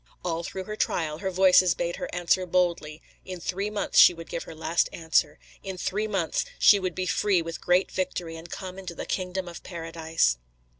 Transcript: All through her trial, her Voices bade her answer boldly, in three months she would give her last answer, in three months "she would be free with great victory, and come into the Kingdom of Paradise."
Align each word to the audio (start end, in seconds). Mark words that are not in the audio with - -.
All 0.25 0.41
through 0.43 0.63
her 0.63 0.75
trial, 0.75 1.19
her 1.19 1.29
Voices 1.29 1.75
bade 1.75 1.97
her 1.97 2.09
answer 2.11 2.47
boldly, 2.47 3.03
in 3.23 3.39
three 3.39 3.69
months 3.69 3.99
she 3.99 4.15
would 4.15 4.29
give 4.29 4.45
her 4.45 4.55
last 4.55 4.89
answer, 4.91 5.37
in 5.61 5.77
three 5.77 6.07
months 6.07 6.43
"she 6.57 6.79
would 6.79 6.95
be 6.95 7.05
free 7.05 7.43
with 7.43 7.61
great 7.61 7.91
victory, 7.91 8.35
and 8.35 8.49
come 8.49 8.79
into 8.79 8.95
the 8.95 9.05
Kingdom 9.05 9.47
of 9.47 9.61
Paradise." 9.61 10.37